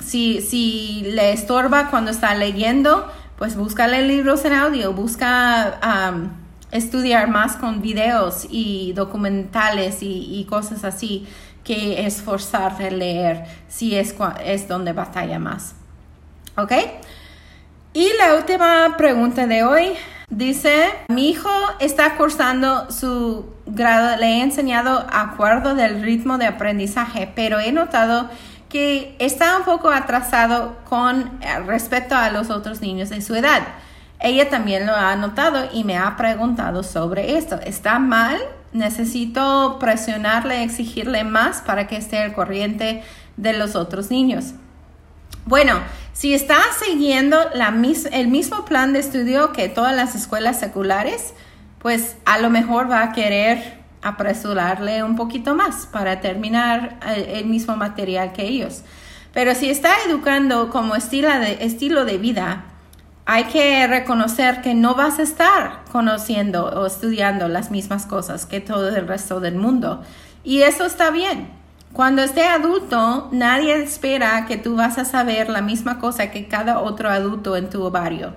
Si, 0.00 0.40
si 0.40 1.02
le 1.12 1.32
estorba 1.32 1.90
cuando 1.90 2.10
está 2.10 2.34
leyendo, 2.34 3.10
pues 3.36 3.56
búscale 3.56 4.02
libros 4.02 4.44
en 4.44 4.54
audio, 4.54 4.92
busca 4.92 6.30
estudiar 6.70 7.28
más 7.28 7.56
con 7.56 7.82
videos 7.82 8.46
y 8.50 8.92
documentales 8.94 9.98
y, 10.00 10.44
cosas 10.48 10.84
así 10.84 11.26
que 11.62 12.04
esforzarte 12.04 12.88
a 12.88 12.90
leer 12.90 13.44
si 13.68 13.96
es, 13.96 14.14
es 14.44 14.68
donde 14.68 14.92
batalla 14.92 15.38
más. 15.38 15.74
¿Ok? 16.56 16.72
Y 17.92 18.10
la 18.18 18.34
última 18.34 18.96
pregunta 18.96 19.46
de 19.46 19.62
hoy 19.62 19.92
dice, 20.28 20.90
mi 21.08 21.30
hijo 21.30 21.50
está 21.78 22.16
cursando 22.16 22.90
su 22.90 23.46
grado, 23.66 24.16
le 24.18 24.26
he 24.26 24.42
enseñado 24.42 25.06
acuerdo 25.12 25.74
del 25.74 26.02
ritmo 26.02 26.38
de 26.38 26.46
aprendizaje, 26.46 27.30
pero 27.34 27.60
he 27.60 27.70
notado 27.72 28.28
que 28.74 29.14
está 29.20 29.56
un 29.56 29.62
poco 29.62 29.88
atrasado 29.88 30.74
con 30.88 31.30
eh, 31.40 31.60
respecto 31.64 32.16
a 32.16 32.30
los 32.30 32.50
otros 32.50 32.80
niños 32.80 33.08
de 33.08 33.20
su 33.20 33.36
edad. 33.36 33.62
Ella 34.18 34.50
también 34.50 34.84
lo 34.84 34.96
ha 34.96 35.14
notado 35.14 35.68
y 35.72 35.84
me 35.84 35.96
ha 35.96 36.16
preguntado 36.16 36.82
sobre 36.82 37.38
esto. 37.38 37.60
¿Está 37.64 38.00
mal? 38.00 38.36
¿Necesito 38.72 39.76
presionarle, 39.78 40.64
exigirle 40.64 41.22
más 41.22 41.60
para 41.60 41.86
que 41.86 41.96
esté 41.96 42.18
al 42.18 42.32
corriente 42.32 43.04
de 43.36 43.52
los 43.52 43.76
otros 43.76 44.10
niños? 44.10 44.54
Bueno, 45.46 45.78
si 46.12 46.34
estás 46.34 46.66
siguiendo 46.84 47.38
el 48.10 48.26
mismo 48.26 48.64
plan 48.64 48.92
de 48.92 48.98
estudio 48.98 49.52
que 49.52 49.68
todas 49.68 49.94
las 49.94 50.16
escuelas 50.16 50.58
seculares, 50.58 51.32
pues 51.78 52.16
a 52.24 52.38
lo 52.38 52.50
mejor 52.50 52.90
va 52.90 53.04
a 53.04 53.12
querer 53.12 53.83
apresurarle 54.04 55.02
un 55.02 55.16
poquito 55.16 55.54
más 55.54 55.86
para 55.86 56.20
terminar 56.20 57.00
el, 57.06 57.46
mismo 57.46 57.74
material 57.74 58.32
que 58.32 58.42
ellos. 58.44 58.82
Pero 59.32 59.54
si 59.54 59.70
está 59.70 59.90
educando 60.06 60.70
como 60.70 60.94
estilo 60.94 61.28
de, 61.28 61.64
estilo 61.64 62.04
de 62.04 62.18
vida, 62.18 62.64
hay 63.26 63.44
que 63.44 63.86
reconocer 63.86 64.60
que 64.60 64.74
no 64.74 64.94
vas 64.94 65.18
a 65.18 65.22
estar 65.22 65.84
conociendo 65.90 66.66
o 66.66 66.86
estudiando 66.86 67.48
las 67.48 67.70
mismas 67.70 68.04
cosas 68.06 68.44
que 68.44 68.60
todo 68.60 68.94
el 68.94 69.08
resto 69.08 69.40
del 69.40 69.56
mundo. 69.56 70.02
Y 70.44 70.62
eso 70.62 70.84
está 70.84 71.10
bien. 71.10 71.48
Cuando 71.94 72.22
esté 72.22 72.46
adulto, 72.46 73.28
nadie 73.32 73.82
espera 73.82 74.44
que 74.46 74.58
tú 74.58 74.76
vas 74.76 74.98
a 74.98 75.04
saber 75.04 75.48
la 75.48 75.62
misma 75.62 75.98
cosa 75.98 76.30
que 76.30 76.46
cada 76.48 76.80
otro 76.80 77.08
adulto 77.08 77.56
en 77.56 77.70
tu 77.70 77.90
barrio. 77.90 78.34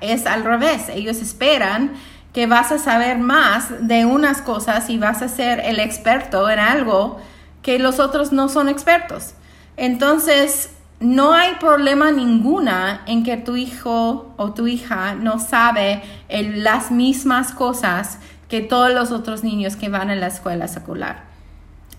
Es 0.00 0.26
al 0.26 0.44
revés. 0.44 0.88
Ellos 0.88 1.18
esperan 1.18 1.92
que 2.32 2.46
vas 2.46 2.72
a 2.72 2.78
saber 2.78 3.18
más 3.18 3.86
de 3.86 4.06
unas 4.06 4.40
cosas 4.40 4.88
y 4.88 4.98
vas 4.98 5.22
a 5.22 5.28
ser 5.28 5.60
el 5.60 5.78
experto 5.80 6.48
en 6.48 6.58
algo 6.58 7.20
que 7.62 7.78
los 7.78 8.00
otros 8.00 8.32
no 8.32 8.48
son 8.48 8.68
expertos. 8.68 9.34
Entonces, 9.76 10.70
no 11.00 11.34
hay 11.34 11.54
problema 11.56 12.12
ninguna 12.12 13.02
en 13.06 13.24
que 13.24 13.36
tu 13.36 13.56
hijo 13.56 14.32
o 14.36 14.52
tu 14.52 14.66
hija 14.66 15.14
no 15.14 15.38
sabe 15.38 16.02
las 16.28 16.90
mismas 16.90 17.52
cosas 17.52 18.18
que 18.48 18.60
todos 18.60 18.92
los 18.92 19.10
otros 19.10 19.42
niños 19.42 19.76
que 19.76 19.88
van 19.88 20.10
a 20.10 20.14
la 20.14 20.28
escuela 20.28 20.68
secular. 20.68 21.24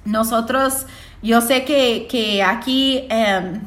Nosotros, 0.05 0.85
yo 1.21 1.41
sé 1.41 1.65
que, 1.65 2.43
aquí, 2.45 3.05
em, 3.09 3.61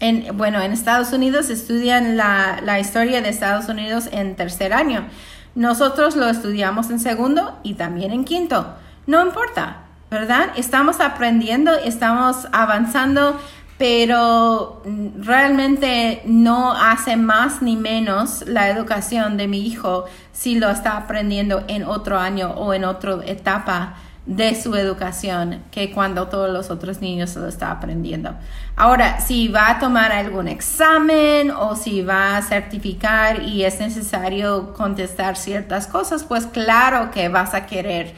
en, 0.00 0.36
bueno, 0.36 0.60
en 0.60 0.72
Estados 0.72 1.12
Unidos 1.12 1.48
estudian 1.50 2.16
la, 2.16 2.60
la 2.62 2.80
historia 2.80 3.22
de 3.22 3.28
Estados 3.28 3.68
Unidos 3.68 4.08
en 4.12 4.34
tercer 4.34 4.72
año. 4.72 5.06
Nosotros 5.54 6.16
lo 6.16 6.28
estudiamos 6.28 6.90
en 6.90 6.98
segundo 6.98 7.58
y 7.62 7.74
también 7.74 8.12
en 8.12 8.24
quinto. 8.24 8.74
No 9.06 9.24
importa, 9.24 9.84
¿verdad? 10.10 10.48
Estamos 10.56 11.00
aprendiendo, 11.00 11.72
estamos 11.74 12.48
avanzando, 12.52 13.38
pero 13.78 14.82
realmente 15.18 16.22
no 16.26 16.72
hace 16.72 17.16
más 17.16 17.62
ni 17.62 17.76
menos 17.76 18.44
la 18.46 18.68
educación 18.68 19.36
de 19.36 19.48
mi 19.48 19.66
hijo 19.66 20.06
si 20.32 20.58
lo 20.58 20.70
está 20.70 20.96
aprendiendo 20.96 21.64
en 21.68 21.84
otro 21.84 22.18
año 22.18 22.50
o 22.52 22.74
en 22.74 22.84
otra 22.84 23.18
etapa 23.26 23.94
de 24.26 24.54
su 24.54 24.74
educación 24.74 25.62
que 25.70 25.92
cuando 25.92 26.28
todos 26.28 26.50
los 26.50 26.70
otros 26.70 27.00
niños 27.00 27.36
lo 27.36 27.46
están 27.46 27.72
aprendiendo. 27.72 28.34
Ahora, 28.74 29.20
si 29.20 29.48
va 29.48 29.70
a 29.70 29.78
tomar 29.78 30.12
algún 30.12 30.48
examen 30.48 31.50
o 31.50 31.76
si 31.76 32.02
va 32.02 32.38
a 32.38 32.42
certificar 32.42 33.42
y 33.42 33.64
es 33.64 33.80
necesario 33.80 34.72
contestar 34.72 35.36
ciertas 35.36 35.86
cosas, 35.86 36.24
pues 36.24 36.46
claro 36.46 37.10
que 37.10 37.28
vas 37.28 37.52
a 37.52 37.66
querer 37.66 38.14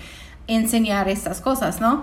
enseñar 0.46 1.08
estas 1.08 1.40
cosas, 1.40 1.80
¿no? 1.80 2.02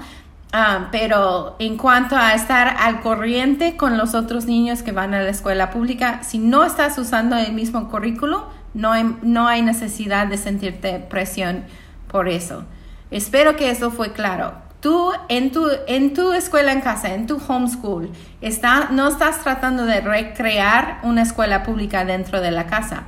Ah, 0.52 0.90
pero 0.92 1.56
en 1.58 1.78
cuanto 1.78 2.16
a 2.16 2.34
estar 2.36 2.76
al 2.78 3.02
corriente 3.02 3.76
con 3.76 3.98
los 3.98 4.14
otros 4.14 4.46
niños 4.46 4.84
que 4.84 4.92
van 4.92 5.14
a 5.14 5.22
la 5.22 5.30
escuela 5.30 5.72
pública, 5.72 6.22
si 6.24 6.38
no 6.38 6.64
estás 6.64 6.98
usando 6.98 7.38
el 7.38 7.54
mismo 7.54 7.90
currículo, 7.90 8.48
no 8.74 8.92
hay, 8.92 9.16
no 9.24 9.48
hay 9.48 9.62
necesidad 9.62 10.28
de 10.28 10.38
sentirte 10.38 11.00
presión 11.00 11.64
por 12.08 12.28
eso. 12.28 12.66
Espero 13.14 13.56
que 13.56 13.70
eso 13.70 13.92
fue 13.92 14.12
claro. 14.12 14.56
Tú 14.80 15.12
en 15.30 15.52
tu, 15.52 15.70
en 15.88 16.16
tu 16.16 16.34
escuela 16.34 16.72
en 16.74 16.82
casa, 16.82 17.14
en 17.14 17.28
tu 17.28 17.40
homeschool, 17.48 18.10
está, 18.42 18.90
no 18.90 19.08
estás 19.08 19.44
tratando 19.44 19.86
de 19.86 20.02
recrear 20.02 21.00
una 21.04 21.22
escuela 21.22 21.62
pública 21.62 22.06
dentro 22.06 22.42
de 22.42 22.50
la 22.50 22.66
casa. 22.66 23.04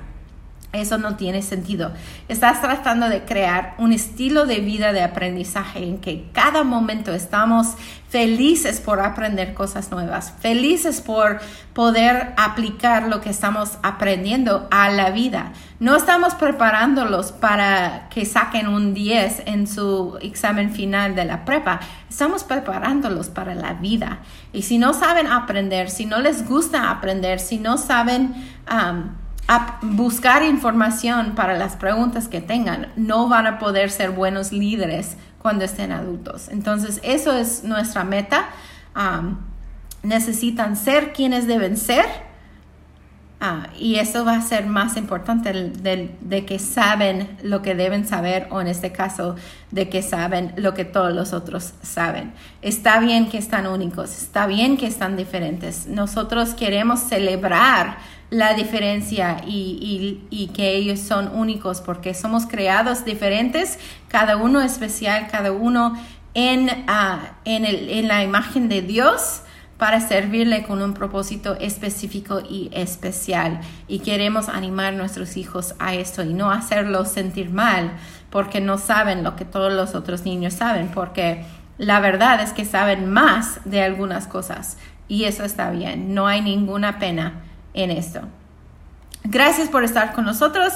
Eso 0.76 0.98
no 0.98 1.16
tiene 1.16 1.42
sentido. 1.42 1.92
Estás 2.28 2.62
tratando 2.62 3.10
de 3.10 3.24
crear 3.24 3.76
un 3.78 3.94
estilo 3.94 4.46
de 4.46 4.60
vida 4.60 4.94
de 4.94 5.02
aprendizaje 5.02 5.84
en 5.84 6.00
que 6.00 6.30
cada 6.34 6.64
momento 6.64 7.14
estamos 7.14 7.76
felices 8.10 8.80
por 8.80 9.02
aprender 9.02 9.54
cosas 9.54 9.92
nuevas, 9.92 10.34
felices 10.40 11.02
por 11.02 11.42
poder 11.74 12.34
aplicar 12.38 13.10
lo 13.10 13.20
que 13.20 13.30
estamos 13.30 13.78
aprendiendo 13.84 14.70
a 14.72 14.90
la 14.90 15.10
vida. 15.10 15.52
No 15.80 15.98
estamos 15.98 16.34
preparándolos 16.36 17.34
para 17.34 18.08
que 18.10 18.26
saquen 18.26 18.70
un 18.70 18.94
10 18.94 19.44
en 19.48 19.68
su 19.68 20.18
examen 20.22 20.72
final 20.72 21.16
de 21.16 21.26
la 21.26 21.44
prepa, 21.44 21.82
estamos 22.10 22.46
preparándolos 22.46 23.28
para 23.28 23.54
la 23.54 23.74
vida. 23.74 24.20
Y 24.54 24.62
si 24.62 24.78
no 24.78 24.94
saben 24.94 25.28
aprender, 25.28 25.90
si 25.90 26.06
no 26.06 26.20
les 26.20 26.48
gusta 26.48 26.90
aprender, 26.90 27.40
si 27.40 27.58
no 27.58 27.78
saben... 27.78 28.34
a 29.48 29.80
buscar 29.82 30.44
información 30.44 31.36
para 31.36 31.54
las 31.54 31.76
preguntas 31.76 32.28
que 32.28 32.42
tengan, 32.42 32.92
no 32.96 33.30
van 33.30 33.46
a 33.48 33.60
poder 33.60 33.92
ser 33.92 34.12
buenos 34.12 34.52
líderes 34.52 35.18
cuando 35.40 35.66
estén 35.66 35.92
adultos. 35.92 36.50
Entonces, 36.50 37.00
eso 37.04 37.34
es 37.34 37.64
nuestra 37.64 38.04
meta. 38.04 38.50
necesitan 40.02 40.76
ser 40.76 41.14
quienes 41.14 41.48
deben 41.48 41.78
ser. 41.78 42.06
Ah, 43.42 43.68
y 43.78 43.96
eso 43.96 44.24
va 44.24 44.38
a 44.38 44.42
ser 44.42 44.66
más 44.66 44.96
importante 44.96 45.52
de, 45.52 46.46
que 46.46 46.58
saben 46.58 47.38
lo 47.44 47.62
que 47.62 47.76
deben 47.76 48.08
saber 48.08 48.48
o 48.50 48.62
en 48.62 48.68
este 48.68 48.92
caso 48.92 49.36
de 49.72 49.90
que 49.90 50.02
saben 50.02 50.54
lo 50.56 50.74
que 50.74 50.86
todos 50.86 51.14
los 51.14 51.34
otros 51.34 51.74
saben. 51.84 52.34
Está 52.62 53.00
bien 53.00 53.30
que 53.30 53.38
están 53.38 53.68
únicos, 53.68 54.16
está 54.18 54.48
bien 54.48 54.78
que 54.78 54.88
están 54.88 55.18
diferentes. 55.18 55.86
Nosotros 55.86 56.54
queremos 56.56 57.02
celebrar 57.02 57.98
la 58.30 58.54
diferencia 58.54 59.38
y, 59.46 60.50
que 60.54 60.76
ellos 60.76 61.00
son 61.00 61.30
únicos 61.36 61.82
porque 61.82 62.14
somos 62.14 62.46
creados 62.46 63.06
diferentes, 63.06 63.80
cada 64.08 64.38
uno 64.38 64.62
especial, 64.62 65.28
cada 65.30 65.52
uno 65.52 65.96
en, 66.34 66.70
uh, 66.70 67.20
en, 67.46 67.66
el, 67.66 67.90
en 67.90 68.08
la 68.08 68.24
imagen 68.24 68.70
de 68.70 68.82
Dios 68.82 69.42
para 69.78 70.00
servirle 70.00 70.64
con 70.64 70.82
un 70.82 70.94
propósito 70.94 71.58
específico 71.60 72.42
y 72.50 72.70
especial. 72.74 73.60
Y 73.88 74.00
queremos 74.00 74.48
animar 74.48 74.94
a 74.94 74.98
nuestros 74.98 75.36
hijos 75.38 75.76
a 75.80 75.94
esto 75.94 76.24
y 76.24 76.34
no 76.34 76.52
hacerlos 76.52 77.10
sentir 77.10 77.50
mal 77.50 77.92
porque 78.30 78.62
no 78.62 78.78
saben 78.78 79.24
lo 79.24 79.36
que 79.36 79.46
todos 79.46 79.74
los 79.74 79.96
otros 79.96 80.24
niños 80.24 80.54
saben, 80.54 80.90
porque 80.90 81.46
la 81.78 82.00
verdad 82.00 82.42
es 82.42 82.54
que 82.54 82.66
saben 82.66 83.12
más 83.12 83.60
de 83.66 83.82
algunas 83.82 84.28
cosas 84.28 84.78
y 85.08 85.26
eso 85.26 85.44
está 85.44 85.70
bien, 85.72 86.14
no 86.14 86.28
hay 86.28 86.42
ninguna 86.42 87.00
pena 87.00 87.45
en 87.76 87.92
esto. 87.92 88.22
Gracias 89.24 89.70
por 89.70 89.84
estar 89.84 90.14
con 90.14 90.26
nosotros. 90.26 90.74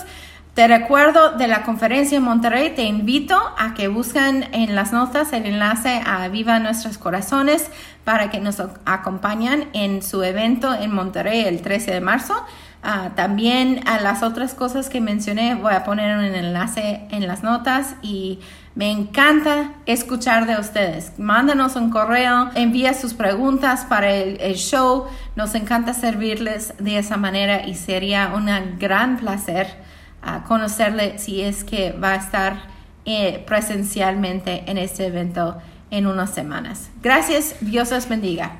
Te 0.56 0.68
recuerdo 0.68 1.38
de 1.38 1.48
la 1.48 1.64
conferencia 1.64 2.18
en 2.18 2.24
Monterrey, 2.24 2.74
te 2.76 2.84
invito 2.84 3.40
a 3.58 3.74
que 3.76 3.88
busquen 3.88 4.50
en 4.52 4.76
las 4.76 4.92
notas 4.92 5.32
el 5.32 5.46
enlace 5.46 6.02
a 6.06 6.28
Viva 6.28 6.60
Nuestros 6.60 6.98
Corazones 6.98 7.70
para 8.04 8.30
que 8.30 8.42
nos 8.42 8.60
acompañen 8.86 9.70
en 9.74 10.02
su 10.02 10.22
evento 10.24 10.74
en 10.74 10.94
Monterrey 10.94 11.46
el 11.46 11.62
13 11.62 11.92
de 11.92 12.02
marzo. 12.02 12.34
Ah, 12.82 13.12
también 13.16 13.88
a 13.88 14.02
las 14.02 14.24
otras 14.24 14.54
cosas 14.54 14.90
que 14.90 15.00
mencioné 15.00 15.56
voy 15.56 15.74
a 15.74 15.84
poner 15.84 16.18
un 16.18 16.24
enlace 16.24 17.08
en 17.12 17.28
las 17.28 17.44
notas 17.44 17.96
y 18.02 18.40
me 18.76 18.92
encanta 18.92 19.74
escuchar 19.86 20.46
de 20.46 20.58
ustedes. 20.58 21.14
Mándanos 21.18 21.76
un 21.76 21.90
correo, 21.90 22.50
envía 22.56 22.94
sus 22.94 23.14
preguntas 23.14 23.86
para 23.86 24.14
el, 24.14 24.56
show. 24.56 25.08
Nos 25.36 25.56
encanta 25.56 25.94
servirles 25.94 26.74
de 26.80 26.98
esa 26.98 27.18
manera 27.18 27.66
y 27.68 27.76
sería 27.76 28.32
un 28.36 28.48
gran 28.80 29.18
placer 29.18 29.68
uh, 30.24 30.48
conocerle 30.48 31.18
si 31.18 31.42
es 31.42 31.64
que 31.64 31.92
va 31.92 32.14
a 32.14 32.16
estar 32.16 32.58
eh, 33.06 33.44
presencialmente 33.48 34.64
en 34.68 34.78
este 34.78 35.08
evento 35.08 35.58
en 35.92 36.08
unas 36.08 36.30
semanas. 36.30 36.90
Gracias, 37.02 37.56
Dios 37.62 37.92
los 37.92 38.08
bendiga. 38.08 38.60